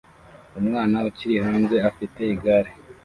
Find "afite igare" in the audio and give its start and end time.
1.89-2.71